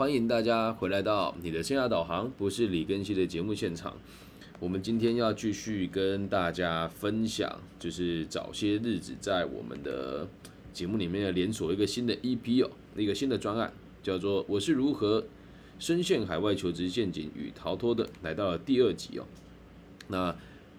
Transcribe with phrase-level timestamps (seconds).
[0.00, 3.94] 欢迎大家回来到你的生涯导航，不是李根熙的节目现场。
[4.58, 10.26] 我们今天要继续跟大家分享，就是早些日子在我们的
[10.72, 13.70] 节目里面的连锁一个新的 EP 哦，一个新的专案，
[14.02, 15.22] 叫做《我是如何
[15.78, 19.26] 深陷海外求职陷阱与逃脱的》，来到了第二集哦。
[20.08, 20.34] 那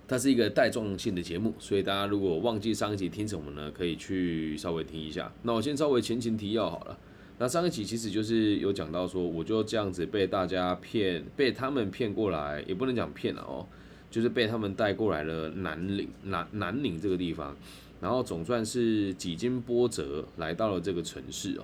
[0.07, 5.31] 它是一个带状性的节目，所以大家如果忘记上一集听什么呢，可以去稍微听一下。
[5.43, 6.97] 那我先稍微前情提要好了。
[7.41, 13.65] 那上一集其实就是有讲到说，我就这样子被大家骗，被他们骗过来，也不能讲骗了哦，
[14.11, 17.57] 就是被他们带过来了南岭南南岭这个地方，
[17.99, 21.63] 然后总算是几经波折来到了这个城市哦。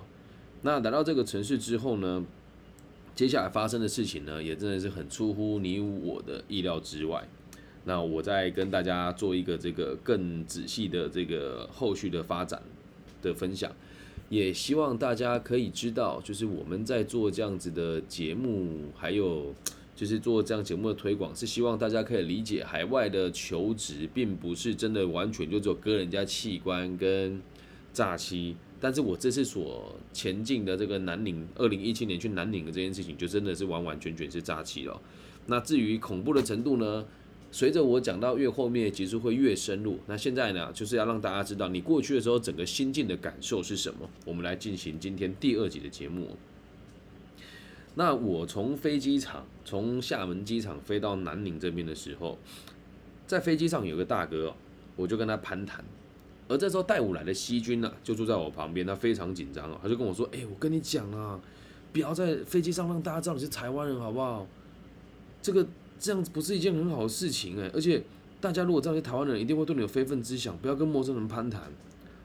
[0.62, 2.26] 那来到这个城市之后呢，
[3.14, 7.22] 接下来发生的事情呢，也真的是很出乎你我的意料之外。
[7.84, 12.60] 那我再跟大家做一个这个更仔细的这个后续的发展
[13.22, 13.70] 的分享。
[14.28, 19.54] 也希望大家可以知道，就是我们在做这样子的节目，还有
[19.96, 27.40] 就是做这样节目的推广，是希望大家可以理解，海外的求职并不是真的完全就做割人家器官跟
[27.92, 28.54] 诈欺。
[28.80, 35.00] 但是我这次所前进的这个南岭，二零一七年去南岭的这件事情，就真的是完完全全是诈欺了。
[35.46, 37.04] 那至于恐怖的程度呢？
[37.50, 39.98] 随着我讲到越后面，其实会越深入。
[40.06, 44.08] 那现在呢，就是要让大家知道你过去的时候整个心境的感受是什么。
[44.26, 46.36] 我们来进行今天第二集的节目。
[47.94, 52.38] 那我从飞机场，从厦门机场飞到南宁这边的时候，
[53.26, 54.54] 在飞机上有个大哥，
[54.94, 55.82] 我就跟他攀谈。
[56.48, 61.40] 而这时候带我来的西军呢，就住在我旁边，他非常紧张啊，他就跟我说：“哎，我跟你讲啊，
[61.94, 64.46] 不要在飞机上让大家知道你是台湾人，好不好？
[65.40, 65.66] 这个。”
[65.98, 68.02] 这样子不是一件很好的事情哎，而且
[68.40, 71.62] 大家如果这样是台湾人，一定会对你有非分之想，不要跟陌生人攀谈。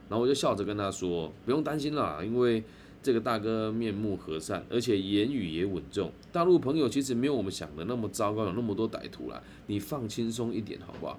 [0.08, 2.62] 然后我就笑着跟他说：“不用担心啦，因为
[3.02, 6.12] 这个大哥面目和善，而且言语也稳重。
[6.30, 11.18] 大陆朋友其实没有我们想的那么糟糕，有那么多歹徒啦，你放轻松一点好不好？”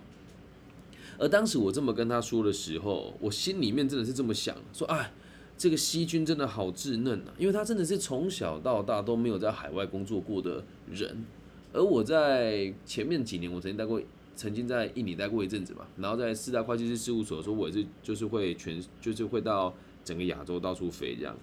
[1.17, 5.11] 而当时我这么跟他说的时候，我心里面真的是这么想：说哎，
[5.57, 11.25] 这个西军真的好稚嫩啊，因为他真的是从小到大都没有在海外工作过的人。
[11.75, 14.01] 而我在前面几年，我曾经待过，
[14.33, 21.35] 曾经在印尼待过一阵子嘛，然后在四大会计师事务所的时候，我也是就是会全就是会到整个亚洲到处飞这样，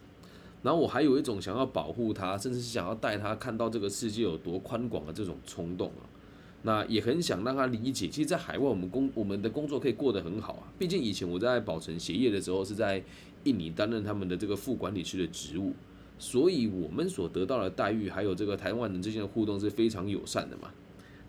[0.63, 6.09] 然后我还有一种想要保护他，甚至是想要带他看到这个世界有多宽广的这种冲动啊，
[6.63, 13.03] 那也很想让他理解，其实，在海外我们工我们的工作可以过得很好啊，毕竟以前我在宝成鞋业的时候是在
[13.45, 15.75] 印尼担任他们的这个副管理师的职务。
[16.23, 20.71] 所以，我们所得到的待遇，还有这个台湾人之间的互动是非常友善的嘛？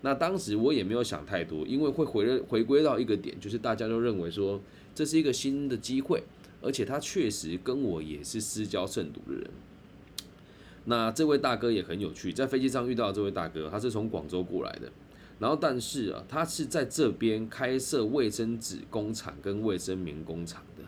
[0.02, 4.60] 那当时我也没有想太多，因为会回回归到一个点，就是大家都认为说
[4.94, 6.22] 这是一个新的机会，
[6.62, 9.50] 而且他确实跟我也是私交甚笃的人。
[10.84, 14.92] 那这位大哥也很有趣，在飞机上遇到这位大哥，他是从广州过来的，
[15.40, 20.84] 然后但是啊，他是在这边开设卫生纸工厂跟卫生棉工厂的。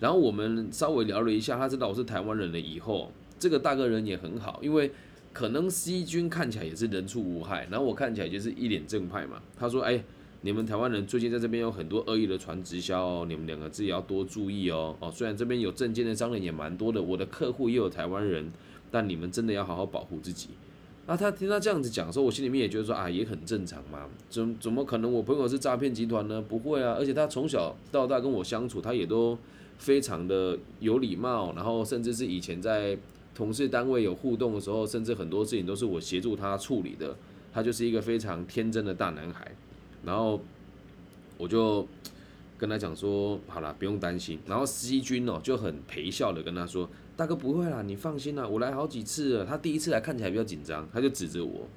[0.00, 3.12] 然后我们稍微聊了一下，他知道我是台湾人了以后。
[3.42, 4.88] 这个大哥人也很好，因为
[5.32, 9.42] 可能 C 军看起来也是人畜无害，然后我看起来就是一脸正派嘛。
[9.58, 10.00] 他说：“哎，
[10.42, 14.94] 你们台湾人最近在这边有很多恶意的传直销哦，你们两个自己要多注意哦。
[15.00, 18.52] 哦，虽然这边有证件的商人也蛮多的，我的客户也有台湾人，
[18.92, 20.50] 但你们真的要好好保护自己。”
[21.08, 24.06] 那他听他这样子讲的时候，我心里面也觉得说啊，也很正常嘛。
[24.30, 26.40] 怎怎么可能我朋友是诈骗集团呢？
[26.40, 29.36] 不会啊，而且他从小到大跟我相处，他也都
[29.78, 32.96] 非常的有礼貌，然后甚至是以前在。
[33.34, 37.16] 同事单位有互动的时候，甚至很多事情都是我协助他处理的。
[37.52, 39.50] 他就是一个非常天真的大男孩。
[40.04, 40.40] 然后
[41.36, 41.86] 我就
[42.56, 49.44] 跟他讲说：“好了，不用担心。”然后司机君哦就很陪笑的跟他说：“大哥不会啦，你放心啦，我来好几次了。
[49.44, 51.68] 他第一次来看起来比较紧张，他就指着我。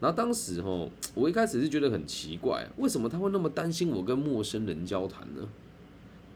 [0.00, 5.48] 然后当时哦，我一开始是觉得很奇怪，为什么他会那么担心我跟陌生人交谈呢？”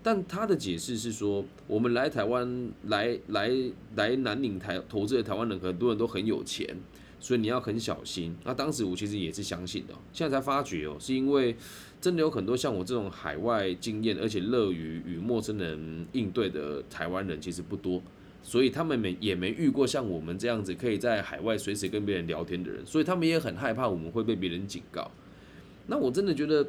[0.05, 3.51] 但他的解释是说，我们来台湾来来
[3.97, 6.77] 来南岭台投资的台湾人，很多人都很有钱，
[7.19, 8.37] 所以你要很小心。
[8.45, 11.57] 那当时我其实也是相信的，现在才发觉哦，是因为
[12.03, 18.03] 真的有很多像我这种海外经验，而且乐于与陌生人应对的台湾人其实不多，
[18.43, 25.11] 所以他们没也没遇过像我们这样子可以在海外随时跟别人聊天的人，所以他们也很害怕我们会被别人警告。
[25.87, 26.69] 那我真的觉得，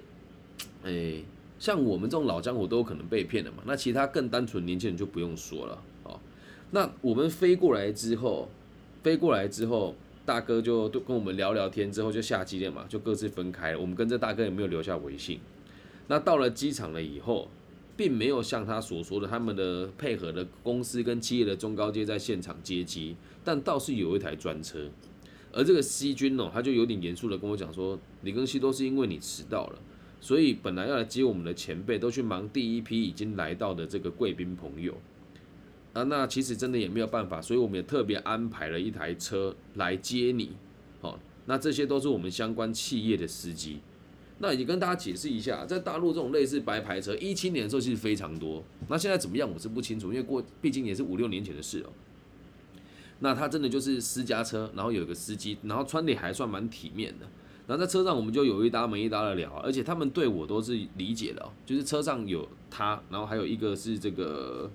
[0.86, 1.16] 哎。
[1.58, 6.20] 像我们这种老江湖都有可能被骗的嘛，那其他更单纯年轻人就不用说了哦。
[6.72, 8.50] 那我们飞过来之后，
[9.04, 13.80] 飞过来之后，大哥就都跟我们聊聊天，之后就下机了嘛，就各自分开了。
[13.80, 15.40] 我们跟这大哥也没有留下微信。
[16.08, 17.48] 那到了机场了以后，
[17.96, 24.90] 并没有像他所说的他们的配合的公司跟企业的中高阶在现场接机，但倒是有一台专车。
[25.54, 29.80] 而这个 C 君哦，他就有点严肃的跟我讲说，李庚希都是因为你迟到了，
[30.20, 34.96] 所以本来要来接我们的前辈都去忙第一批已经来到的这个贵宾朋友
[35.94, 40.52] 啊，那其实真的也没有办法，所以我们也特别安排了一台车来接你。
[41.02, 43.80] 好，那这些都是我们相关企业的司机。
[44.40, 48.62] 那也跟大家解释一下，在大陆这种类似白牌车，一七年的时候其实非常多。
[48.90, 51.90] 那现在怎么样，我是不清楚，因为过毕竟也是五六年前的事了。
[53.20, 57.26] 那他真的就是私家车，然后有一个司机，然后穿的还算蛮体面的。
[57.68, 64.70] 然后在车上我们就有一搭没一搭的聊，而且他们对我都是理解的，就是车上有他，然后还有一个是这个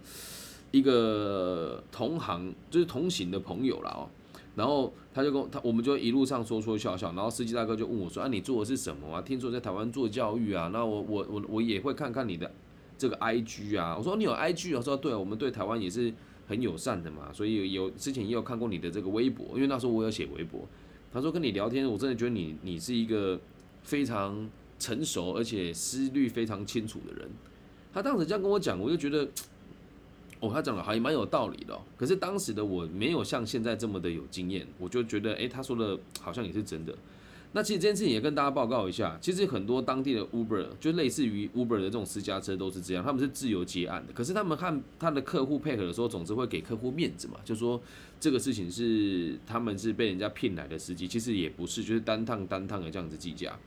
[0.70, 4.08] 一个同行，就是同行的朋友了哦。
[4.56, 9.22] 然后他就跟他，我们就一路上说说笑笑，然后司机大哥就问我说：“啊，你做的是什么啊？
[9.22, 10.69] 听说在台湾做教育啊？
[10.72, 12.50] 那我我我我也会看看你的
[12.98, 16.12] 这个 IG 啊。”我说：“你有 IG？” 我说：“对，我们对台湾也是。”
[16.50, 20.66] 很友善的嘛，所以有之前也有看过你的这个微博，因为那时候我有写微博。
[21.12, 23.40] 他说跟你聊天，我真的觉得你你是一个
[23.82, 24.48] 非常
[24.78, 27.28] 成熟而且思虑非常清楚的人。
[27.92, 29.28] 他当时这样跟我讲，我就觉得，
[30.38, 31.76] 哦，他讲的还蛮有道理的。
[31.96, 36.96] 可是当时的我没有像现在这么的有经验，我就觉得，哎，他说的好像也是真的。
[37.52, 44.12] 那其实这件事情也跟大家报告一下，其实很多当地的 Uber 就类似于 Uber 的这种私家车都是这样，他们是自由结案的。
[44.12, 47.82] 可是他们和他的客户配合的时候，总之会给客户面子嘛，就说
[48.20, 53.58] 这个事情是他们是被人家聘来的司机，其实也不是，就是单趟单趟的这样子计价。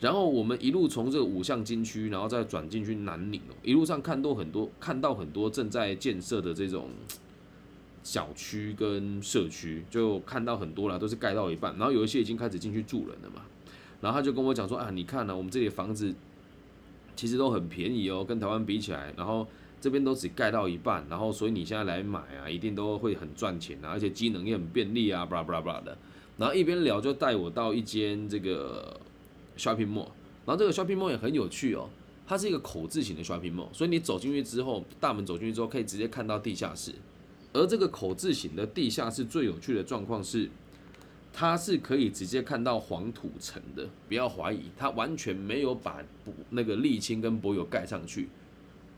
[0.00, 6.90] 然后我们一路从这个五项金区，然后再转进去南宁，一路上看到很多看到很多正在建设的这种。
[8.04, 13.42] 小区跟社区就看到很多了，都是盖到一半，然后有一些已经开始进去住人了嘛。
[14.00, 16.14] 然后他就跟我讲说啊，你看呢，我们这里房子
[17.16, 19.46] 其实都很便宜哦，跟台湾比起来，然后
[19.80, 25.96] 这边都只盖到一半，然后所以你现在来买啊，一定都会很赚钱啊，而且机能也很便利啊，巴拉巴拉巴拉的。
[26.36, 29.00] 然后一边聊就带我到一间这个
[29.56, 30.08] shopping mall，
[30.44, 31.88] 然后这个 shopping mall 也很有趣哦，
[32.26, 36.92] 它是一个口字形的 shopping mall，所以你走进去之后，大门走进去之后可以直接看到地下室。
[37.54, 40.50] 而这个口字形的地下室最有趣的状况是，
[41.32, 43.88] 它是可以直接看到黄土层的。
[44.08, 46.02] 不要怀疑，它完全没有把
[46.50, 48.28] 那个沥青跟柏油盖上去，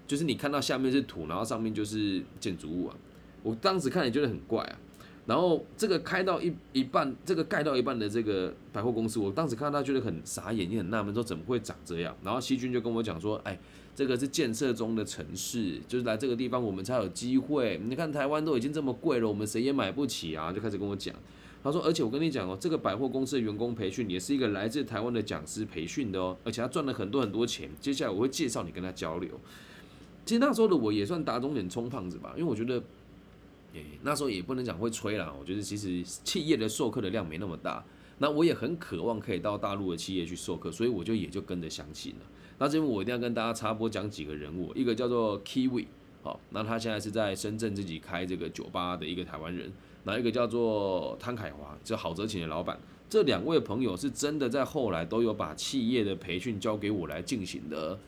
[0.07, 2.97] 就是你看到下面是土，然后上面就是建筑物啊。
[3.43, 4.79] 我当时看也觉得很怪啊。
[5.27, 12.17] 然后这个开到一一半，这个盖到一半的这个百货公司，我当时看到觉得很傻眼，也很纳闷，说怎么会长这样？
[12.25, 13.59] 然后细菌就跟我讲说，哎。
[13.97, 17.81] 这个是建设中的城市，就是来这个地方我们才有机会。
[17.83, 20.53] 你看台湾都已经这么贵了，我们谁也买不起啊！
[20.53, 21.15] 就开始跟我讲，
[21.65, 27.71] 他说，而且我跟你讲哦，这个百货公司的员工培训也是一个来自台湾的讲师培训的哦，而且他赚了很多很多钱。
[27.81, 29.31] 接下来我会介绍你跟他交流。
[30.27, 32.75] 其实那时候的我也算打肿脸充胖子吧，因为我觉得，
[33.73, 35.35] 诶，那时候也不能讲会吹啦。
[35.41, 37.83] 我觉得其实企业的授课的量没那么大，
[38.19, 42.27] 那我也很渴望可以到大陆的企业去授课，所以我就也就跟着相信了。
[42.59, 45.85] 那这边我一定要跟大家插播讲几个人物，一个叫做 Kiwi，
[46.23, 49.71] 好，那他现在是在深圳自己开这个酒吧的一个台湾人，
[50.05, 52.79] 那一个叫做汤凯华，就好泽琴的老板，
[53.11, 57.99] 这两位朋友是真的在后来都有把企业的培训交给我来进行的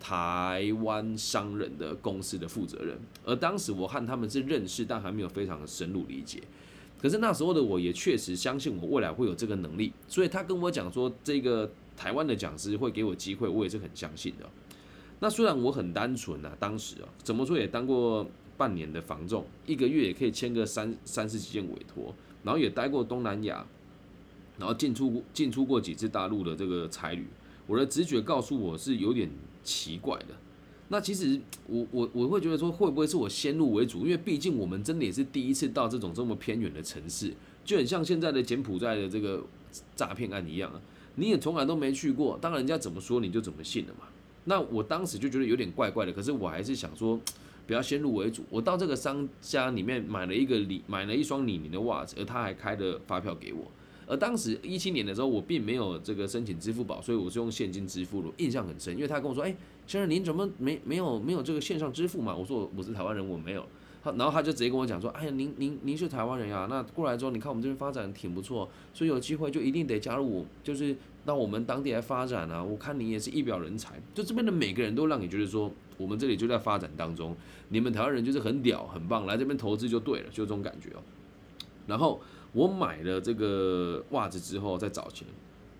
[0.00, 6.40] 台湾商人的公司的负责人，而当时我和他们是认识，但还没有非常的深入理解，
[6.98, 11.70] 可是那时候的我也确实相信我未来会有这个能力，所以他跟我讲说这个。
[11.98, 14.48] 台湾的讲师会给我机会，我也是很相信的。
[15.18, 18.24] 那虽然我很单纯啊，当时啊，怎么说也当过
[18.56, 22.14] 半年的房仲，一个月也可以签个三三十几件委托，
[22.44, 23.66] 然后也待过东南亚，
[24.58, 27.26] 然后进出进出过几次大陆的这个差旅。
[27.66, 29.28] 我的直觉告诉我是有点
[29.64, 30.28] 奇怪的。
[30.90, 34.04] 那其实我我我会觉得说，会不会是我先入为主？
[34.04, 39.44] 因为毕竟我们真的也是第一次到这种这么偏远的城市，就很像现在的柬埔寨的这个
[39.96, 40.80] 诈骗案一样啊。
[41.18, 44.06] 你也从来都没去过，当人家怎么说你就怎么信了嘛。
[44.44, 47.20] 那我当时就觉得有点怪怪的，可是我还是想说，
[47.66, 48.44] 不要先入为主。
[48.48, 53.70] 我到这个商家里面买了一个李，买了一双李宁的袜子，而他还开了发票给我。
[54.06, 58.94] 而当时一七年的时候，我并没有这个申请支付宝，所以我是用现金支付的，印象很深。
[58.94, 59.54] 因为他跟我说：“哎，
[59.86, 63.66] 先生，您怎么没没有没有这个线上支付嘛？”我说：“我是台湾人，我没有。”
[64.16, 66.66] 然后他就直接跟我讲说：“哎呀，您您您是台湾人呀？
[66.70, 72.62] 那过来之后，你看我们这边发展挺不错，所以有机会就一定得加入我，就是到我们当地来发展啊！
[72.62, 77.36] 我看你也是一表人才，就这边的每个人都让你觉得说，我们这里就在发展当中，
[77.68, 81.02] 你们台湾人就是很屌很棒，来这边投资就对了，就这种感觉哦。
[81.86, 82.20] 然后
[82.52, 85.26] 我买了这个袜子之后再找钱，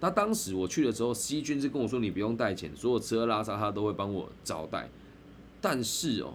[0.00, 4.88] 那当时我去的时候，西军是跟我说你不用带钱，所有吃喝拉撒他都会帮我招待。
[5.60, 6.34] 但是哦，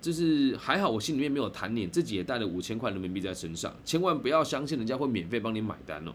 [0.00, 6.12] 就是还好我心里面没有贪念，自己也带了五千块人民币在身上，千万不要相信人家会免费帮你买单哦。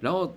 [0.00, 0.34] 然后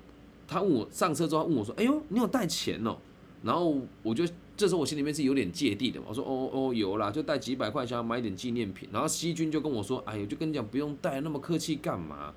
[0.48, 2.98] 他问我上车之后问我说：“哎呦，你有带钱哦？”
[3.44, 4.24] 然后我就
[4.56, 12.34] 这时候我心里面是有点芥蒂的，我说：“哦哦，有啦，就带几百块，想要买点纪念品。”然后西军就跟我说：“哎呦，就跟你讲不用带，那么客气干嘛？”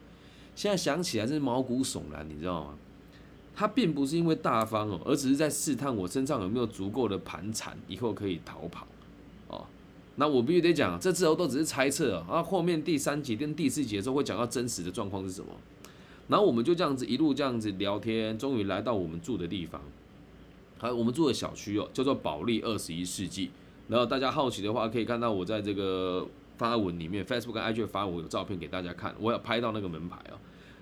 [0.54, 2.78] 现在想起来真是毛骨悚然，你知道吗？
[3.56, 8.87] 他并不是因为大方哦，而只是在试探我身上有没有足够的盘缠，以后可以逃跑。
[10.16, 12.42] 那我必须得讲，这之后都只是猜测啊。
[12.42, 15.49] 后面第三集跟第四集的时候会讲到真实的状况是什么。
[16.28, 19.80] 然后我们就这样子一路这样子聊天，终于来到我们住的地方。
[20.78, 23.50] 好，我们住的小区哦，叫做保利二十一世纪。
[23.88, 30.38] 然后大家好奇的话，可以看到我在这个发文里面，Facebook 跟 IG 发文有照片给大家看，我要拍到那个门牌哦。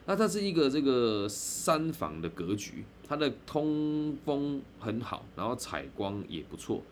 [0.06, 6.82] 那它是一个这个三房的格局，它的通风很好，然后采光也不错。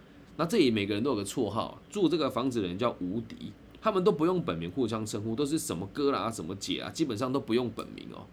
[0.41, 8.25] 那这里每个人都有个绰号，住这个房子的人叫无敌，他们都不用本名互相称呼，都是什么哥啦、什么姐啊，基本上都不用本名哦。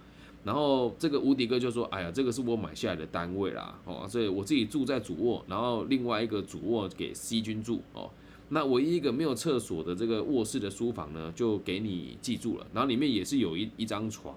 [0.45, 8.09] 然后这个无敌哥就说：“哎呀，这个是我买下来的单位啦，哦，所以我自己住在主卧，然后另外一个主卧给 C 君住哦。
[8.47, 12.65] 那唯一一个没有厕所的这个卧室的书房呢，就给你记住了。
[12.73, 14.33] 然后里面也是有一一张床。”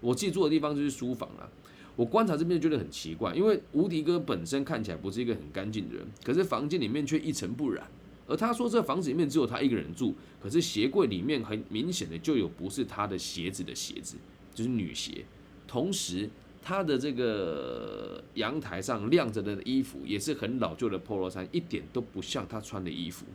[0.00, 1.50] 我记住的地方就是书房了。
[1.98, 7.84] 我观察这边觉得很奇怪，因为无敌哥本身看起来不是一个很干净的人，可是房间里面却一尘不染。
[8.28, 14.14] 而他说这房子里面只有他一个人住，可是鞋柜里面很明显的就有不是他的鞋子的鞋子，
[14.54, 15.24] 就是女鞋。
[15.66, 16.30] 同时，
[16.62, 23.26] 他的这个阳台上晾着的衣服也是很老旧的 polo 衫，一点都不像他穿的衣服。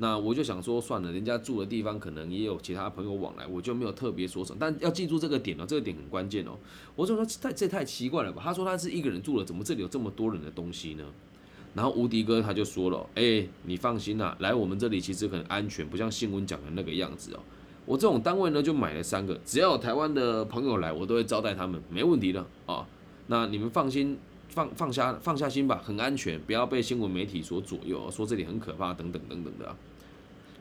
[0.00, 4.58] 那我就想说算了，人家住的地方可能也有其他朋友往来，我就没有特别说什么。
[4.60, 6.56] 但要记住这个点哦，这个点很关键哦。
[6.94, 8.40] 我就说太这太奇怪了吧？
[8.44, 11.04] 他说他是一个人住了，怎么这里有这么多人的东西呢？
[11.74, 17.40] 然后无敌哥他就说了，哎，你放心啦，来我们这里其实很安全，不像新闻讲的那个样子哦。
[17.84, 22.86] 我这种单位呢就买了三个，只要有台湾的朋友来，我都会招待他们，没问题的啊。
[23.26, 24.16] 那你们放心，
[24.48, 29.76] 放放下放下心吧，很安全，不要被新闻媒体所左右，说这里很可怕等等等等的。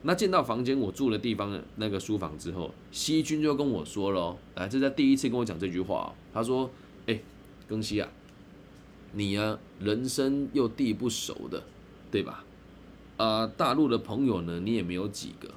[0.04, 6.14] 那进到房间，我住的地方那个书房之后，西君就跟我说了，来，这是第一次跟我讲这句话。
[6.32, 6.70] 他说
[7.08, 7.20] ：“哎，
[7.68, 8.08] 庚希啊，
[9.14, 11.64] 你呀，人生又地不熟的，
[12.12, 12.44] 对吧？
[13.18, 15.50] 啊，大陆的朋友呢，你也没有几个，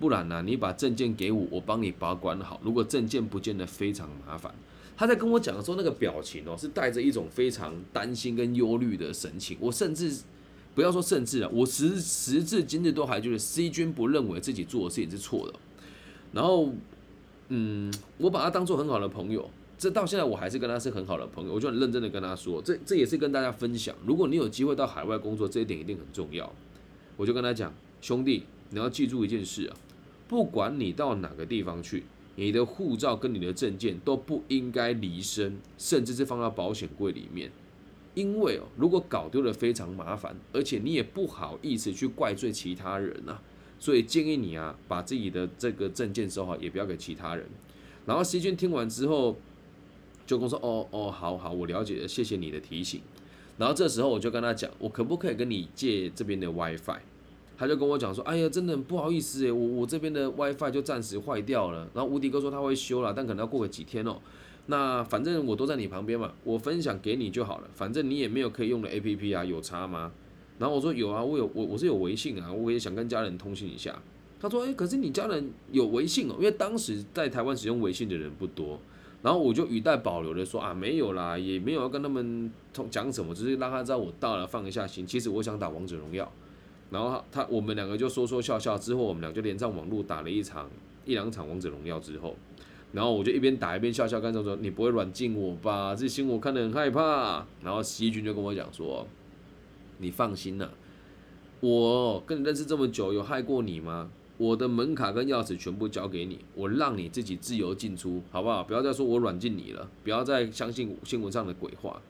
[0.00, 2.60] 不然呢，你把证件给我，我帮你保管好。
[2.64, 4.52] 如果证件不见得非常麻烦。”
[4.96, 9.56] 他在跟我讲的时候，那个表情哦，是带着一种非常担心跟忧虑的神情。
[9.60, 10.16] 我甚至。
[10.72, 15.58] 不要说甚至啊，我时时至今日都还觉得 C 君不认为自己做的事情是错的。
[16.32, 16.72] 然后，
[17.48, 21.54] 嗯，我把他当做很好的朋友，这到现在我还是跟他是很好的朋友。
[21.54, 26.50] 我就很认真的跟他说，这这也是跟大家分享，如果你有机会到海外工作，这一点一定很重要。
[27.16, 29.76] 我就跟他讲，兄弟，你要记住一件事啊，
[30.30, 32.04] 不管你到哪个地方去，
[32.36, 37.50] 你的护照跟你的证件都不应该离身，甚至是放到保险柜里面。
[38.14, 43.40] 因为哦，如果搞丢了非常麻烦，而且你也不好意思去怪罪其他人呐，
[43.80, 47.44] 所以建议你啊，把自己的这个证件收好，也不要给其他人。
[48.06, 49.36] 然后 C 君听完之后，
[50.28, 53.00] 就跟我说：“哦哦，好好，我了解了，谢谢你的提醒。”
[53.58, 57.00] 然后这时候我就跟他讲：“我可不可以跟你借这边的 WiFi？”
[57.60, 64.16] 他就跟我讲说：“哎呀，真的很不好意思诶，我我这边的 WiFi 就暂时坏掉了。”然后无敌哥说他会修了，但可能要过个几天哦。
[64.68, 67.68] 那反正我都在你旁边嘛，我分享给你就好了。
[67.74, 70.10] 反正你也没有可以用的 A P P 啊，有差吗？
[70.58, 74.00] 然后我说有啊，我有我我是有微信啊，我也想跟家人通信一下。
[74.40, 78.80] 他说诶，可是你家人有微信哦，因为当时在台湾使用微信的人不多。
[79.20, 85.06] 然后我就语带保留的说啊，没有啦，也没有要跟他们通讲什么，只是让他知道我到了，放一下心。
[85.06, 86.32] 其实我想打王者荣耀。
[86.90, 90.68] 然后他我们两个就说说笑笑，之后我们俩就连上网络打了一场
[91.04, 92.36] 一两场王者荣耀之后。
[92.92, 95.94] 然后我就一边打一边笑笑，跟他说：“你不会软禁我吧？
[95.94, 99.06] 这新闻看得很害怕。”然后西军就跟我讲说
[99.98, 100.68] ：“你放心呐，
[101.60, 104.10] 我跟你认识这么久，有害过你吗？
[104.38, 108.64] 我的门卡跟钥匙全部交给你，我让你自己自由进出，好不好？
[108.64, 112.02] 不要再说我软禁你了，不要再相信新闻上的鬼话。”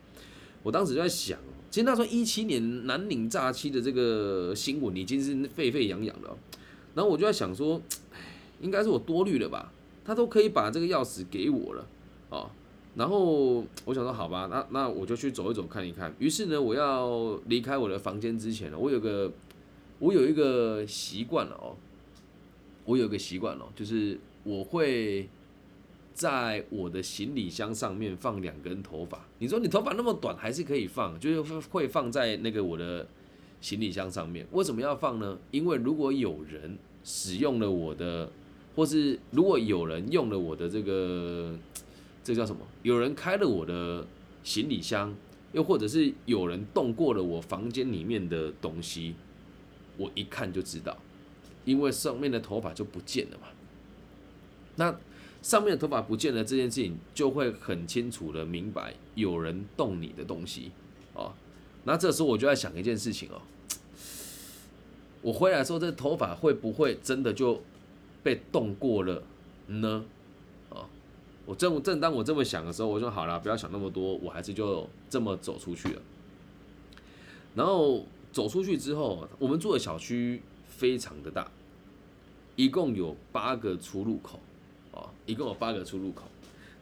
[0.62, 1.38] 我当时就在想，
[1.70, 6.36] 其实那时候一七年南岭诈欺的这个新闻已经是沸沸扬扬了，
[6.94, 7.80] 然后我就在想说，
[8.60, 9.72] 应该是我多虑了吧。
[10.02, 11.86] 他都可以把这个钥匙给我了，
[12.30, 12.50] 哦，
[12.96, 16.12] 然后我想说好吧，那那我就去走一走看一看。
[16.18, 19.30] 于是呢，我要离开我的房间之前呢，我有个
[20.00, 21.76] 我有一个习惯了哦，
[22.84, 25.28] 我有个习惯了，就是我会
[26.12, 29.26] 在我的行李箱上面放两根头发。
[29.38, 33.06] 你说你头发那么短还是可以放，就是会放在那个我的
[33.60, 34.46] 行李箱上面。
[34.52, 35.38] 为什么要放呢？
[35.50, 38.30] 因为如果有人使用了我的，
[38.76, 41.56] 或是如果有人用了我的这个，
[42.22, 42.60] 这叫什么？
[42.82, 44.06] 有人开了我的
[44.42, 45.14] 行李箱，
[45.52, 49.14] 又或者是有人动过了我房间里面的东西，
[49.96, 50.96] 我一看就知道，
[51.64, 53.48] 因为上面的头发就不见了嘛。
[54.76, 54.98] 那
[55.42, 60.70] 上面的头发不见了这件事情，就会很清楚的明白有人动你的东西
[61.14, 61.32] 哦。
[61.84, 63.40] 那这时候我就在想一件事情哦，
[65.22, 67.62] 我回来之后，这头发会不会真的就
[68.22, 69.22] 被动过了
[69.66, 70.04] 呢？
[70.68, 70.84] 啊，
[71.46, 76.02] 我正正当我这么想的时候，我说好了，不要想那么多，我还是就这么走出去了。
[77.54, 81.50] 然后走出去之后，我们住的小区非常的大，
[82.56, 84.38] 一共有八个出入口。
[85.26, 86.24] 一共有八个出入口，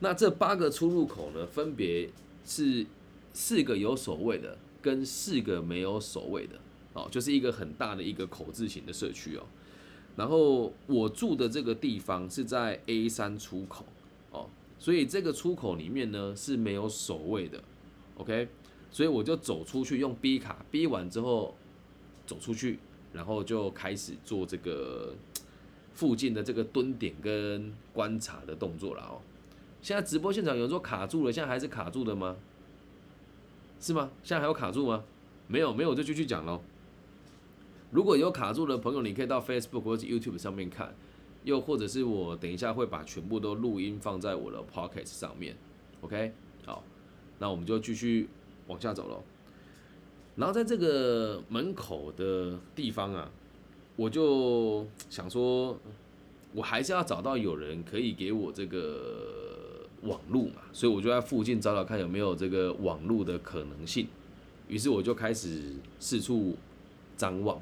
[0.00, 2.08] 那这八个出入口呢，分别
[2.44, 2.86] 是
[3.32, 6.56] 四个有守卫的，跟四个没有守卫的，
[6.94, 9.42] 哦，就是一个很大的一个口字形的社区哦。
[10.16, 13.84] 然后我住的这个地方是在 A 三出口
[14.30, 17.62] 哦，所以这个出口里面呢是没有守卫的
[18.16, 18.48] ，OK，
[18.90, 21.54] 所以我就走出去用 B 卡，B 完之后
[22.26, 22.78] 走出去，
[23.12, 25.14] 然后就开始做这个。
[25.98, 29.18] 附近的这个蹲点跟观察的动作了哦。
[29.82, 32.36] 现在直播现场有人说卡住了，现在还是卡住的吗？
[33.80, 34.08] 是吗？
[34.22, 35.02] 现在还有卡住吗？
[35.48, 36.60] 没有，没有就继续讲喽。
[37.90, 40.94] 如果有卡住的朋友，你可以到 Facebook 或者 YouTube 上面看，
[41.42, 45.56] 又或者是我等一下会把全部都录音放在我的 Pocket 上面。
[46.02, 46.32] OK，
[46.64, 46.84] 好，
[47.40, 48.28] 那我们就继续
[48.68, 49.24] 往下走喽。
[50.36, 53.28] 然后在这个门口的地方啊。
[53.98, 55.76] 我就想说，
[56.54, 64.06] 我还是要找到有人可以给我这个网路嘛，所以我就在附近找找看有没有这个网路的可能性。
[64.68, 66.56] 于是我就开始四处
[67.16, 67.60] 张望，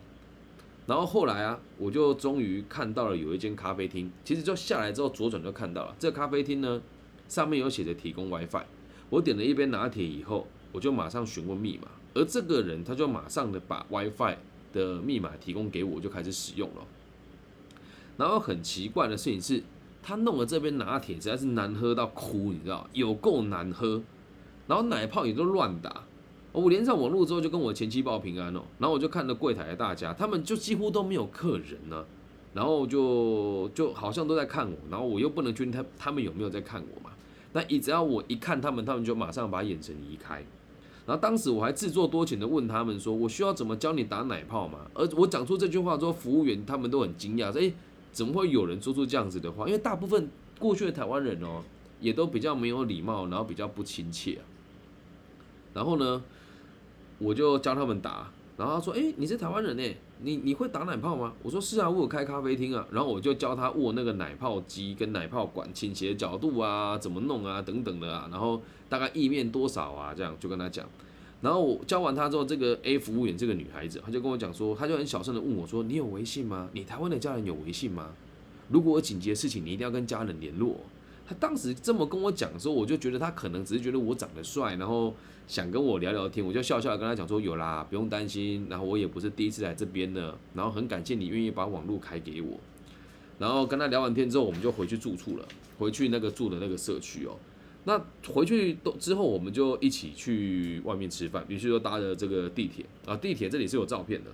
[0.87, 4.13] 然后后来啊，我就终于看到了有一间咖啡厅。
[4.23, 6.83] 其实就下来之后左转就看到了，这咖啡厅呢
[7.29, 8.67] 上面有写着提供 WiFi。
[9.09, 14.37] 我点了一杯拿铁以后，我就马上询问密码，而这个人他就马上的把 WiFi。
[14.73, 16.83] 的密码提供给我，就开始使用了。
[18.17, 19.63] 然后很奇怪的事情是，
[20.03, 24.03] 他弄的这边拿铁实在是难喝到哭，你知道，有够难喝。
[24.67, 26.03] 然后奶泡也都乱打。
[26.53, 28.63] 我连上网络之后，就跟我前妻报平安哦。
[28.79, 32.05] 然后我就看着柜台的大家，他们就几乎都没有客人呢。
[32.55, 37.11] 然后就就好像都在看我，然后我又不能确定他他们有没有在看我嘛。
[37.53, 40.43] 但一只要我一看他们，他们就马上把眼神移开。
[41.07, 47.73] 然后当时我还自作多情的问他们说：“我需要怎么教你打奶泡吗？”而我讲出这句话之后，服务员他们都很惊讶，说：“哎，
[48.11, 49.67] 怎么会有人说出这样子的话？
[49.67, 51.63] 因为大部分过去的台湾人哦，
[52.01, 54.41] 也都比较没有礼貌，然后比较不亲切。”
[55.73, 56.23] 然后呢，
[57.19, 58.33] 我就教他们打。
[58.57, 59.83] 然后他说：“哎，你是台湾人呢？
[60.23, 68.29] 你你会打奶泡吗？”我说：“是啊，我有开咖啡厅啊。”然后我就教他握那个奶泡机跟奶泡管倾斜角度啊，怎么弄啊，等等的啊。
[68.31, 70.89] 然后大概意面多少啊，这样就跟他讲。
[71.43, 76.71] 然后我教完他之后，这个 A 服务员这个女孩子，她就跟我讲说，她就很小声的问我说：“你有微信吗？
[76.73, 78.09] 你台湾的家人有微信吗？
[78.71, 80.77] 如果有紧急的事情，你一定要跟家人联络。”
[81.27, 85.15] 他当时这么跟我讲的时候，我就觉得他可能只是觉得我长得帅，然后。
[85.49, 88.67] 想跟我聊聊天，我就笑笑跟他讲说有啦，不用担心。
[88.69, 92.59] 然后我也不是第一次来这边的，然后很感谢你愿意把网络开给我。
[93.39, 95.47] 然后跟他聊完天之后，我们就回去住处了，
[95.79, 97.37] 回去那个住的那个社区哦。
[97.85, 97.97] 那
[98.33, 104.31] 回去都之后，我们就一起去外面吃饭，必须说搭着这个地铁啊，地铁这里是有照片的。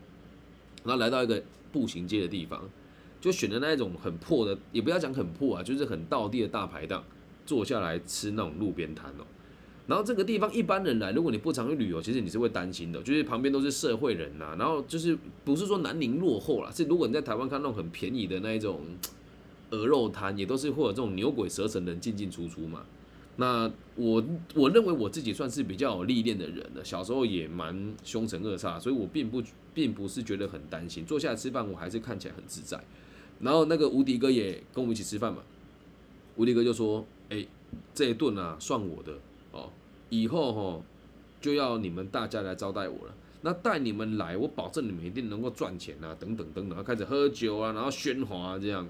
[0.83, 2.67] 然后来到一个步行街的地方，
[3.23, 7.05] 就选的那一种很破的，也不要讲很破啊，就是很道地的大排档，
[7.47, 9.25] 坐下来吃那种路边摊哦。
[9.87, 14.57] 然后这个地方一般人来，如果你不常去旅游，其实你是会担心的，就是旁边都是社会人呐。
[14.59, 18.81] 然后就是不是说南宁落后啦，是如果你在台湾看那种很便宜的那一种
[19.71, 22.85] 鹅肉摊，也都是会有这种牛鬼蛇神人进进出出嘛。
[23.37, 24.23] 那我
[24.55, 31.05] 我认为我自己算是比较有历练的人了，小时候也蛮凶神恶煞，所以我并不并不是觉得很担心。
[31.05, 32.83] 坐下来吃饭，我还是看起来很自在。
[33.43, 35.43] 然后那个无敌哥也跟我们一起吃饭嘛，
[36.37, 37.45] 无敌哥就说：“哎，
[37.93, 39.13] 这一顿啊，算我的。”
[39.53, 39.69] 哦，
[40.09, 40.83] 以后哈
[41.41, 43.15] 就要你们大家来招待我了。
[43.43, 48.87] 那带你们来，我保证你们一定能够赚钱啊，等等等等，开始喝酒啊，然后喧哗啊这样。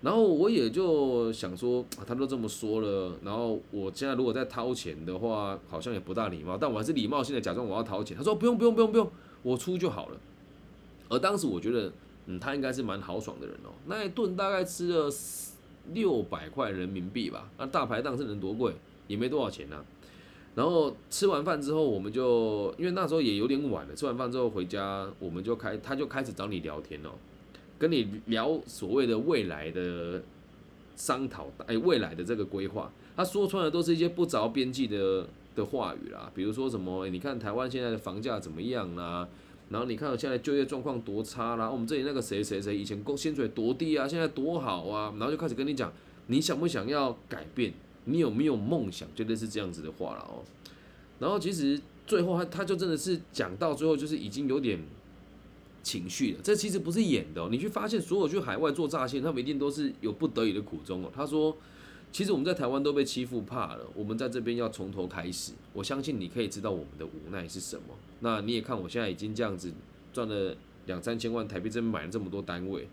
[0.00, 8.16] 然后我也就想说，他都这么说了，然后我现在如果再掏钱的话，好像也不大礼貌，但我还是礼貌性的假装我要掏钱。
[8.16, 9.10] 他说不用不用不用不用，
[9.42, 10.18] 我出就好了。
[11.08, 11.92] 而当时我觉得，
[12.30, 13.72] 嗯，他应该是蛮豪爽的人哦。
[13.86, 15.10] 那一顿大概吃了
[15.92, 18.74] 六百块人民币吧，那大排档是能多贵？
[19.06, 19.82] 也没多少钱呢，
[20.54, 27.12] 然后吃完饭之后，我们就因为那时候也有点晚了，吃完饭之后回家，我们就开他就开始找你聊天哦，
[27.78, 30.22] 跟你聊所谓的未来的
[30.94, 39.26] 商讨，哎，未来的这个规划，他说穿的都是一些不着边际的的话语啦，比如说什么，你看台湾现在的房价怎么样啦？
[39.70, 45.92] 然后你看现在就业状况多差啦，我们这里那个谁谁谁以前工薪水多低啊，现在多好啊，然后就开始跟你讲，
[46.28, 47.74] 你想不想要改变？
[48.04, 49.08] 你有没有梦想？
[49.14, 50.42] 绝对是这样子的话了哦。
[51.18, 54.80] 然后其实最后他他就真的是讲到最后就是已经有点
[55.82, 57.48] 情绪了，这其实不是演的。
[57.50, 61.10] 你去发现所有去海外做诈骗，他们一定都是有不得已的苦衷哦。
[61.14, 61.56] 他说。
[62.10, 65.52] 其实我们在台湾都被欺负怕了，我们在这边要从头开始。
[65.74, 67.94] 我相信你可以知道我们的无奈是什么。
[68.20, 69.72] 那你也看我现在已经这样子
[70.12, 72.88] 赚了两三千万台币，这边买了这么多单位，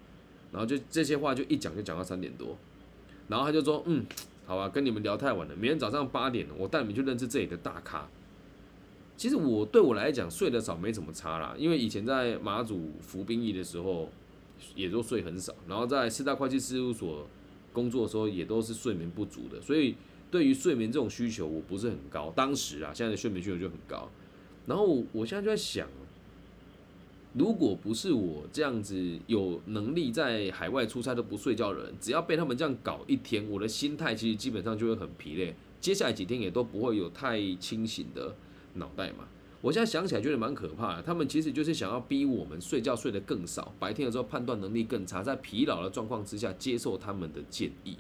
[0.51, 2.57] 然后就这些话就一讲就讲到三点多，
[3.29, 4.05] 然后他就说，嗯，
[4.45, 8.07] 好吧，跟你们聊太晚了，明天早上八点我带你们去认识这里的大咖。
[9.15, 14.09] 其实我对我来讲睡得少没怎么差啦，因为以前在马祖服兵役的时候
[14.75, 17.25] 也都睡很少，然后在四大会计事务所。
[17.75, 19.95] 工作的时候也都是睡眠不足的，所以
[20.31, 22.31] 对于睡眠这种需求我不是很高。
[22.35, 24.09] 当时啊，现在的睡眠需求就很高。
[24.65, 25.87] 然后我现在就在想，
[27.33, 38.35] 如果不是我这样子有能力在海外出差都不睡觉的人，只要被他们这样搞一天，我的心态其实基本上就会很疲累，接下来几天也都不会有太清醒的
[38.75, 39.27] 脑袋嘛。
[39.65, 47.97] 我现在想起来觉得蛮可怕的，他们其实就是想要逼我们睡觉睡得更少，白天的时候判断能力更差，在疲劳的状况之下接受他们的建议，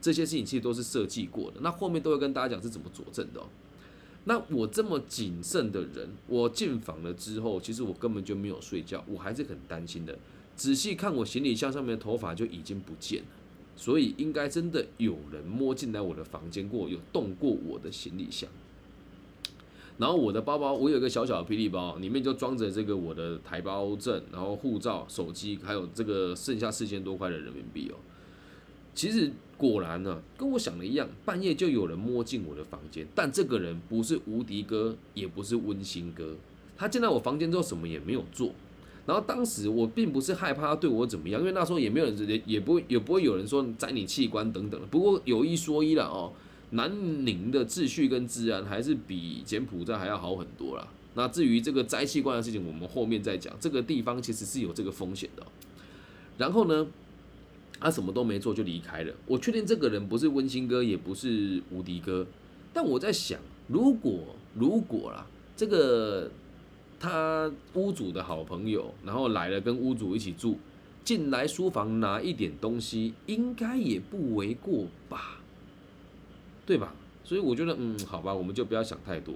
[0.00, 1.58] 这些事情其实都是设计过的。
[1.60, 3.40] 那后面都会跟大家讲是怎么佐证的。
[4.24, 10.18] 那我这么谨慎的人，我进房了之后，其实我根本就没有睡觉，我还是很担心的。
[10.56, 13.28] 仔细看我行李箱上面的头发就已经不见了，
[13.76, 18.50] 所以应该真的有人摸进来我的房间过，有动过我的行李箱。
[19.96, 27.96] 然后我的包包，我有一个小小的霹雳包，里面就装着这个我的台胞证，然后护照、手机，还有这个剩下四千多块的人民币哦。
[28.92, 36.34] 其实果然呢，跟我想的一样，半夜就有人摸进我的房间，但这个人不是无敌哥，也不是温馨哥，
[36.76, 38.50] 他进来我房间之后什么也没有做。
[39.06, 44.86] 然后当时我并不是害怕他对我怎么样，因为那时候也没有人，也也不会也不会有人说摘你器官等等的。
[44.88, 46.32] 不过有一说一了哦。
[46.74, 50.88] 南宁的秩序跟治安还是比柬埔寨还要好很多啦。
[51.14, 53.54] 那至于这个摘器官的事情，我们后面再讲。
[53.60, 55.46] 这个地方其实是有这个风险的。
[56.36, 56.86] 然后呢，
[57.78, 59.14] 他什么都没做就离开了。
[59.26, 62.26] 我确定这个人不是温馨哥，也不是无敌哥。
[62.72, 65.24] 但我在想，如果如果啦，
[65.56, 66.28] 这个
[66.98, 70.58] 他屋主的好朋友，然后来了跟屋主一起住，
[71.04, 75.38] 进来书房拿一点东西，应该也不为过吧？
[76.66, 76.94] 对吧？
[77.24, 79.34] 所以我觉得，嗯，好吧，我们就不要想太多。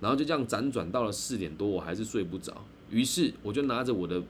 [0.00, 2.64] 然后就这样辗转到了四点多，我还是睡不着。
[2.90, 4.22] 于是我就拿着我的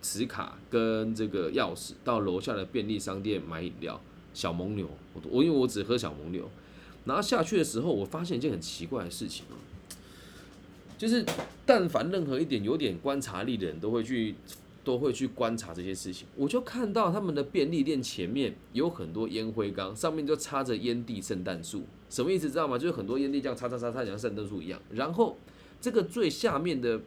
[0.00, 4.00] 磁卡跟这个钥匙，到楼下的便利商店买饮料，
[4.34, 4.88] 小蒙牛。
[5.14, 6.50] 我我因为我只喝小蒙牛。
[7.04, 9.44] 然后下去的时候，我发现一件很奇怪的事情
[10.96, 11.24] 就是
[11.66, 14.34] 但凡任何一点有点观察力的人都会去。
[14.84, 22.76] 都会去观察这些事情，我就看到他们的便利店前面有很多烟灰缸，上面就插着烟蒂圣诞树，什么意思知道吗？
[22.76, 24.82] 就是很多烟蒂这样插插插插，像圣诞树一样。
[24.90, 25.38] 然后
[25.80, 27.00] 这个最下面的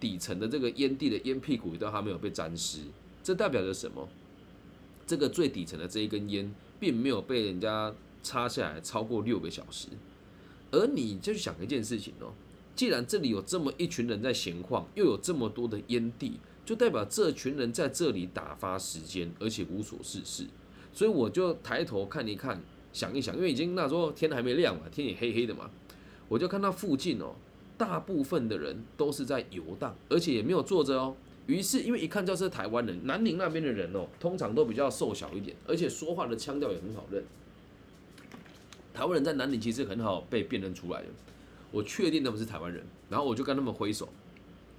[0.00, 2.80] 底层的这个烟蒂的烟屁股都还没有被沾湿，
[3.22, 4.08] 这代表着什么？
[5.06, 9.86] 这个最底层的这一根烟并没有被人家插下来超过六个小时。
[10.72, 12.32] 而你就想一件事情哦，
[12.74, 16.40] 既然这里有这么一群人在闲晃，又有这么多的烟蒂。
[16.70, 20.46] 就代表这群人在这里打发时间，而且无所事事，
[20.92, 25.68] 所以我就抬头看一看，想一想，因为已经那时候天还没亮嘛，天也黑黑的嘛，
[26.28, 27.34] 我就看到附近哦，
[27.76, 31.16] 大部分的人都是在游荡，而且也没有坐着哦。
[31.48, 37.24] 于是因为一看就是台湾人，南宁那边的人哦，通常都比较瘦小一点，而且说话的腔调也很好认。
[38.94, 41.08] 台湾人在南宁其实很好被辨认出来的，
[41.72, 44.08] 我确定他们是台湾人，然后我就跟他们挥手。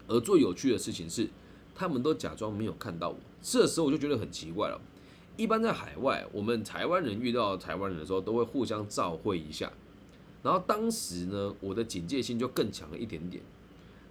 [0.07, 1.27] 而最有趣的事情是。
[1.73, 4.79] 他们都假装没有看到我，这时候我就觉得很奇怪了。
[5.37, 9.71] 一般在海外，我们台湾人遇到台湾人的时候，都会互相照会一下。
[10.43, 13.41] 然后当时呢，我的警戒心就更强了一点点。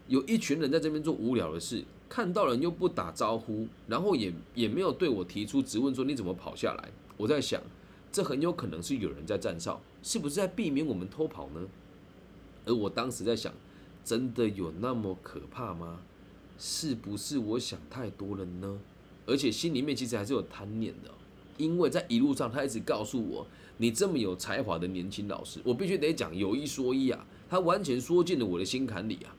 [0.08, 6.88] 有一群人在这边做无聊的事，看到人又不打招呼，然后也也没有对我提出质问，说你怎么跑下来？
[7.16, 7.62] 我在想，
[8.10, 11.60] 这很有可能是有人在站哨，是不是在避免我们偷跑呢？
[12.64, 13.52] 而我当时在想，
[14.04, 16.00] 真的有那么可怕吗？
[16.60, 18.78] 是不是我想太多了呢？
[19.26, 21.10] 而且心里面其实还是有贪念的。
[21.56, 23.46] 因为在一路上他一直告诉我，
[23.78, 29.34] 你这么有才华的年轻老师，我必须得讲有一说一啊，他完全说进了我的心坎里啊。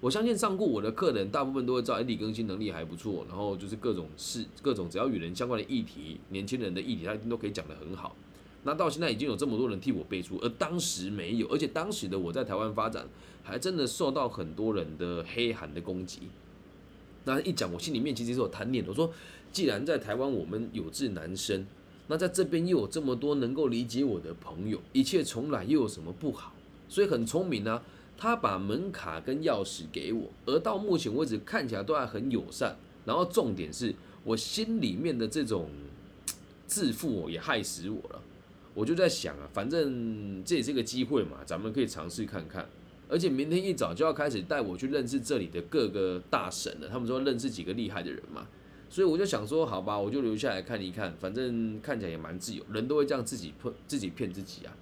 [0.00, 8.14] 我相信上过我的课的人，大部分都会知道，理更新能力还不错，然后就是各种事、各种只要与人相关的议题，年轻人的议题，他一定都可以讲得很好。
[8.66, 13.06] 那到现在已经有这么多人替我背书，而当时没有，而且当时的我在台湾发展，
[13.44, 16.22] 还真的受到很多人的黑函的攻击。
[17.24, 18.90] 那一讲，我心里面其实是有贪念的。
[18.90, 19.12] 我说，
[19.52, 21.64] 既然在台湾我们有志难伸，
[22.08, 26.52] 那在这边又有这么多能够理解我的朋友，一切从来又有什么不好？
[26.88, 27.82] 所以很聪明啊。
[28.18, 32.76] 他把门卡跟钥匙给我，而到目前为止看起来都还很友善。
[33.04, 35.68] 然后重点是我心里面的这种
[36.66, 38.22] 自负也害死我了。
[38.76, 42.68] 我就在想啊，反正这也是个机会嘛，咱们可以尝试看看。
[43.08, 46.88] 而且明天一早就要开始带我去认识这里的各个大神了。
[46.88, 48.46] 他们说认识几个厉害的人嘛，
[48.90, 51.16] 所以我就想说，好吧，我就留下来看一看。
[51.18, 54.76] 反正看起来也蛮自由，人都会这样自己骗自己骗自己啊。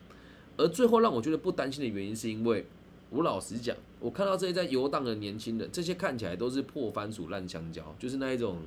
[0.56, 2.66] 而最后让我觉得不担心的原因，是因为。
[3.10, 8.58] 我老实讲，我看到这些在游荡的年轻人，这些看起来都是破番薯烂香蕉，就是那一种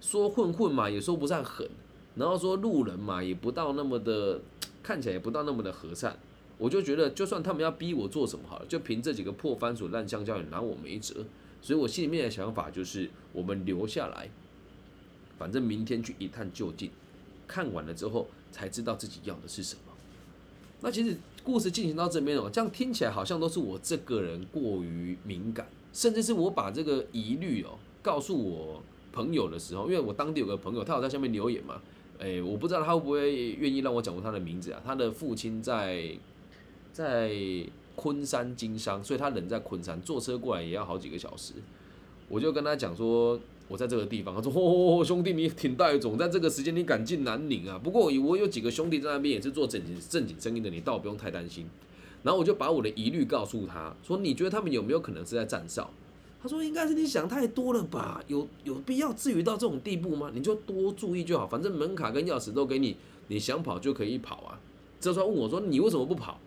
[0.00, 1.68] 说混混嘛，也说不上狠，
[2.16, 4.40] 然后说路人嘛，也不到那么的，
[4.82, 6.18] 看起来也不到那么的和善。
[6.58, 11.24] 我就觉得，就算他们要逼我做什么好了，就凭这几个破番薯烂香蕉也拿我没辙。
[11.62, 14.28] 所以我心里面的想法就是，我们留下来，
[15.38, 16.90] 反正明天去一探究竟，
[17.46, 19.92] 看完了之后才知道自己要的是什么。
[20.80, 21.16] 那其实。
[21.46, 31.80] 故事进行到这边哦，这样听起来好像都是我这个人过于敏感，甚至是我把这个疑虑哦告诉我朋友的时候，因为我当地有个朋友，他有在下面留言嘛，
[32.18, 34.82] 诶，我不知道他会不会愿意让我讲出他的名字啊。
[34.84, 36.10] 他的父亲在
[36.92, 37.34] 在
[37.94, 41.54] 昆山经商，所以他人在昆山，坐车过来也要好几个小时。
[42.28, 43.38] 我就跟他讲说。
[43.68, 47.76] 我在这个地方，他说：“哦，兄弟，你挺带种，在这个时间你敢进南宁啊？
[47.76, 51.66] 不过我有几个兄弟在那边也是做正经正经生意的，你倒不用太担心。”
[52.22, 55.90] 然后我就把我的疑虑告诉他说：“你觉得他们有没有可能是在站哨？”
[56.46, 58.22] 他说：“应该是你想太多了吧？
[58.28, 60.30] 有有必要至于到这种地步吗？
[60.32, 64.60] 你就多注意就好，反正门卡跟钥匙都给你，你想跑就可以跑啊。”
[65.00, 66.40] 这时候问我说：“你为什么不跑？”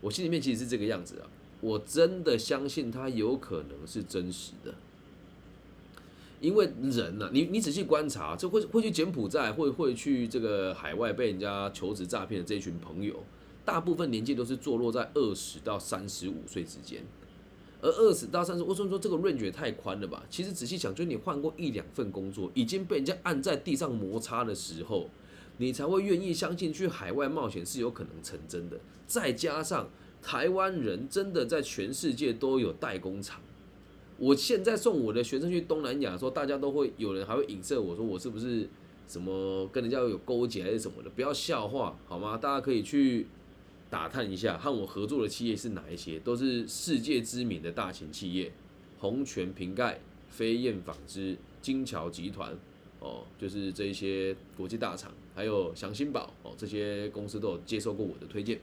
[0.00, 1.28] 我心里面其实是这个样子啊，
[1.60, 4.74] 我真的相信他有可能是真实的。
[6.40, 13.22] 因为人呢，你你仔细观察，就会会去柬埔寨，会会去这个海外被人家求职诈骗的这群朋友，
[13.64, 17.02] 大部分年纪都是坐落在二十到三十五岁之间。
[17.84, 20.24] 而二十到三十，为什么说这个 range 也太宽了吧？
[20.30, 25.10] 其实仔细想，就你换过一两份工作，已经被人家按在地上摩擦的时候，
[25.58, 28.80] 你才会愿意相信去海外冒险是有可能成真的。
[29.06, 29.90] 再加上
[30.22, 33.42] 台湾人真的在全世界都有代工厂。
[34.16, 38.66] 我现在送我的学生去东南亚，说大家都会有人还会影射我说我是不是
[39.06, 42.38] 什么跟人家有勾结还是什么的，不要笑话好吗？
[42.38, 43.26] 大家可以去
[43.94, 48.50] 打探一下，和我合作的企业是哪一些，都是世界知名的大型企业，
[48.98, 52.52] 红泉瓶盖、飞燕纺织、金桥集团，
[52.98, 58.60] 哦，就是这一些国际大厂，还有祥兴宝哦，这些公司都有接受过我的推荐。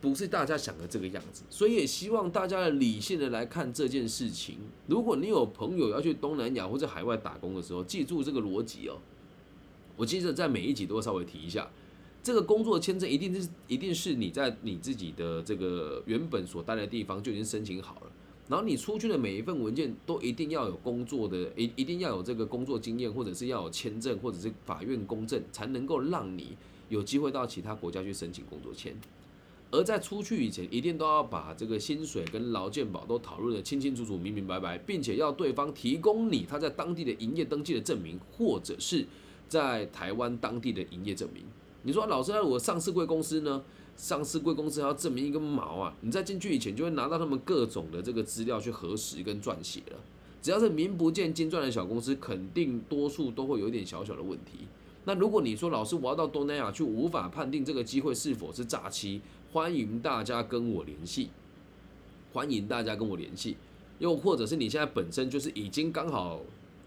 [0.00, 4.56] 不是大家想的这个样子，所以也希望大家理性的来看这件事情。
[4.88, 8.98] 如果你有朋友要去东南亚或者海外打工的时候，记住这个逻辑哦。
[9.96, 11.70] 我记得在每一集都会稍微提一下，
[12.22, 18.12] 这个工作签证一定是一定是你在你自己的这个原本所待的地方就已经申请好了，
[18.48, 26.56] 然后你出去的每一份文件都一定要有工作的，一一定要有这个工作经验，或者是要有签证，或者是法院公证，才能够让你
[26.88, 28.94] 有机会到其他国家去申请工作签。
[29.72, 39.06] 而在出去以前，一定都要把这个薪水跟劳健保都讨论的清清楚楚、明明白白，并且要对方提供你他在当地的营业登记的证明，或者是
[39.48, 41.42] 在台湾当地的营业证明。
[41.84, 43.62] 你说老师，那我上市贵公司呢？
[43.96, 45.94] 上市贵公司还要证明一个毛啊！
[46.00, 49.98] 你在进去以前就会拿到他们各种的这个资料去核实跟撰写了。
[50.40, 54.66] 只要是名不见经传的小公司，肯定多数都会有一点小小的问题。
[55.04, 59.20] 那如果你说老师，我要到东南亚去，无法判定这个机会是否是诈欺。
[59.52, 61.28] 欢迎大家跟我联系，
[62.32, 63.56] 欢迎大家跟我联系，
[63.98, 66.40] 又或者是你现在本身就是已经刚好，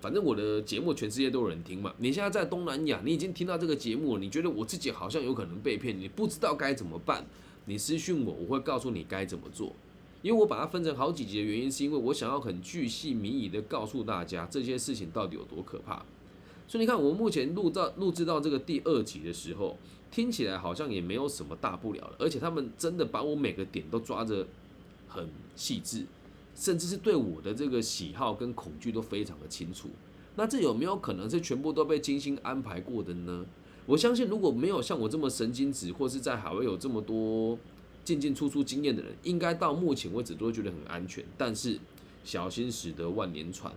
[0.06, 1.91] 反正我的节目全世界都有人听嘛。
[1.98, 7.26] 你现在在东南亚，你已经听到这个节目了，你觉得我自己好像有可能被骗，你不知道该怎么办，
[7.65, 9.76] 你私讯我，我会告诉你该怎么做。
[10.22, 16.06] 因为我把它分成好几集的原因，是因为我想要很巨细靡遗的告诉大家这件事情到底有多可怕。
[16.68, 19.76] 所以你看，我目前录到录制到这个第二集的时候。
[20.12, 24.48] 听起来好像也没有什么大不了了，而且他们真的把我每个点都抓着
[25.10, 26.06] 很细致，
[26.56, 29.89] 甚至是对我的这个喜好跟恐惧都非常的清楚。
[30.36, 33.46] 那这有没有可能是全部都被精心安排过的呢？
[33.86, 37.58] 我相信如果没有像我这么神经质，或是在海外有这么多
[38.04, 41.24] 进进出出经验的人，应该到目前为止都会觉得很安全。
[41.38, 41.80] 但是
[42.24, 43.72] 小心驶得万年船，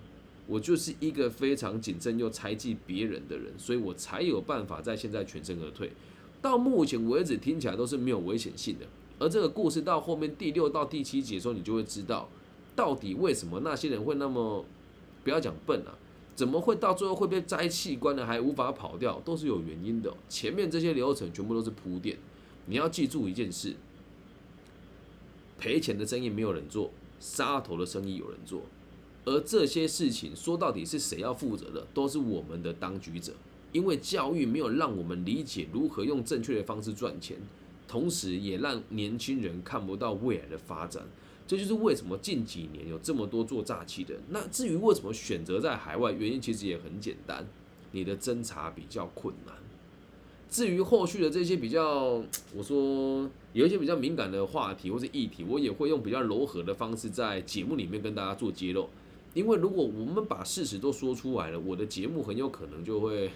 [0.47, 5.93] 我就是一个非常谨慎又猜忌别人的人，所以我才有办法在现在全身而退。
[6.41, 8.87] 到目前为止听起来都是没有危险性的。
[9.19, 12.29] 而这个故事到后面第六到第七集的时候，你就会知道
[12.79, 14.65] 到底为什么那些人会那么
[15.25, 15.99] 不要讲笨啊。
[16.37, 18.25] 怎么会到最后会被摘器官呢？
[18.25, 20.15] 还无法跑掉，都是有原因的。
[20.29, 22.17] 前面这些流程全部都是铺垫。
[22.67, 23.75] 你要记住一件事：
[25.59, 28.63] 赔钱的生意没有人做，杀头的生意有人做。
[29.25, 31.85] 而这些事情说到底是谁要负责的？
[31.93, 33.33] 都是我们的当局者。
[33.73, 37.37] 因为教育没有让我们理解如何用正确的方式赚钱，
[37.89, 41.03] 同时也让年轻人看不到未来的发展。
[41.49, 44.15] 这就是为什么近几年有这么多做诈欺的。
[44.29, 47.49] 那至于为什么选择在海外，原因其实也很简单，
[47.93, 49.57] 你的侦查比较困难。
[50.51, 52.23] 至于后续的这些比较，
[52.55, 58.91] 我说有一些比较敏感的话题或者议题，我也会用比较柔和的方式在节目里面跟大家做揭露。
[59.33, 63.31] 因为如果我们把事实都说出来了，我的节目很有可能就会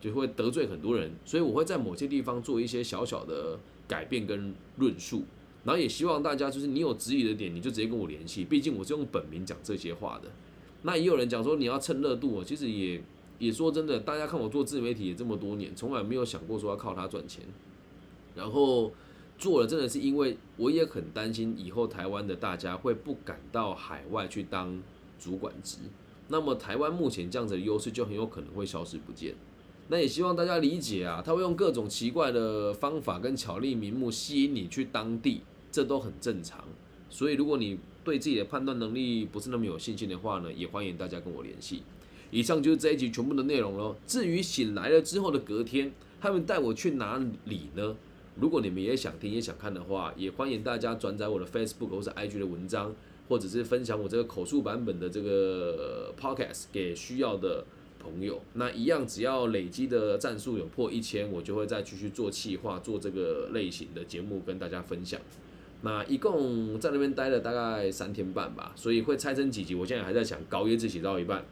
[0.00, 3.58] 就会得罪很多人，所以我会在某些地方做一些小小的
[3.88, 5.24] 改变跟论述。
[5.64, 8.44] 然后也希望大家就是你有质疑的点，你就直接跟我联系。
[8.44, 10.30] 毕竟我是用本名讲这些话的。
[10.82, 13.02] 那也有人讲说你要蹭热度，其实也
[13.38, 17.44] 也说真的，大家看我做自媒体也这么多年，从来没有想过说要靠它赚钱。
[18.34, 18.92] 然后
[19.38, 24.82] 做了真的是因为我也很担心以后台湾的大家会不敢到海外去当
[25.18, 25.78] 主管职。
[26.28, 29.34] 那么台湾目前这样子的优势就很有可能会消失不见。
[29.90, 35.42] 那也希望大家理解啊，他会用各种奇怪的方法跟巧立名目吸引你去当地。
[35.72, 36.64] 这都很正常，
[37.08, 41.84] 所以如果你对自己的判断能力不是那么有信心的话呢，也欢迎大家跟我联系。
[42.32, 43.94] 以上就是这一集全部的内容喽。
[44.04, 47.96] 至于醒来了之后的隔天，他们带我去哪里呢？
[48.34, 52.92] 如果你们也想听也想看的话，也欢迎大家转载我的 Facebook 或者 IG 的文章，
[53.28, 57.64] 或者是分享我这个口述版本的这个 Podcast 给需要的
[58.10, 58.42] 朋友。
[58.54, 65.20] 那一样，只要累积的战术有破一千，我就会再继续做企划，做这个类型的节目跟大家分享。
[65.82, 69.74] 那一共在那边待了大概三天半吧，所以会拆成几集。
[69.74, 71.44] 我现在还在想，高夜自己到一半。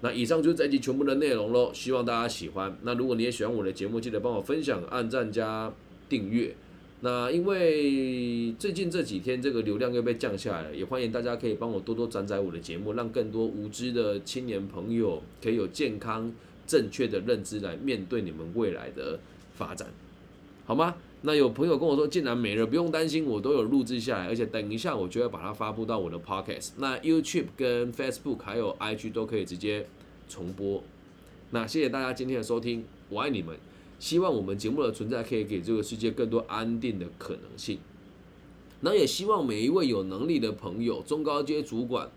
[0.00, 2.76] 那以上就是这集全部的内容喽，希望大家喜欢。
[2.82, 5.72] 那如果你也喜欢我的节目，记得帮我分享、按赞加
[6.08, 6.54] 订阅。
[7.00, 16.32] 那因为最近这几天这个流量又被降下来了，也欢迎大家可以帮我多多转载我的节目，让更多无知的青年朋友可以有健康
[16.66, 19.20] 正确的认知来面对你们未来的
[19.54, 19.88] 发展，
[20.66, 20.96] 好吗？
[21.22, 26.70] 那有朋友跟我说，竟然没了，不用担心，我都有录制下来，而且等一下我就要把它发布到我的 podcast。
[26.78, 29.86] 那 YouTube 跟 Facebook 还有 IG 都可以直接
[30.28, 30.82] 重播。
[31.50, 33.56] 那谢谢大家今天的收听，我爱你们。
[33.98, 37.78] 希望我们节目的存在可以给这个世界更多安定的可能性。
[38.80, 42.10] 那也希望每一位有能力的朋友，中高阶主管，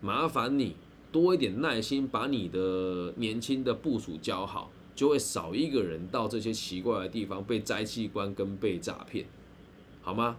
[0.00, 0.76] 麻烦你
[1.10, 4.70] 多一点耐心，把你的年轻的部署教好。
[4.94, 9.24] 就会少一个人到这些奇怪的地方被摘器官跟被诈骗，
[10.02, 10.36] 好吗？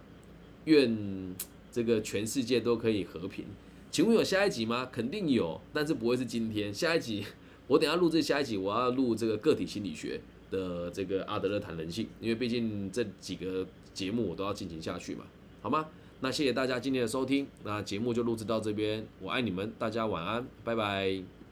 [0.66, 1.34] 愿
[1.72, 3.44] 这个全世界都可以和平。
[3.90, 4.88] 请问有下一集吗？
[4.92, 6.72] 肯定有，但是不会是今天。
[6.72, 7.24] 下一集
[7.66, 10.20] 我等下录制下一集，我要录这个个体心理学
[10.54, 15.24] 的这个阿德勒谈人性，因为毕竟这几个节目我都要进行下去嘛，
[15.60, 15.88] 好吗？
[16.20, 21.43] 那谢谢大家今天的收听，那节目就录制到这边，我爱你们，大家晚安，拜拜。